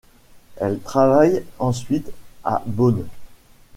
[0.57, 2.11] Elle travaille ensuite
[2.43, 3.05] à Bonn.